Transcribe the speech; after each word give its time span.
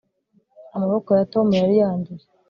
amaboko 0.75 1.09
ya 1.17 1.25
tom 1.33 1.47
yari 1.59 1.75
yanduye 1.81 2.23